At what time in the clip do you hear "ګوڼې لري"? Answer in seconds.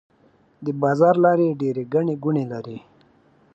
2.23-2.77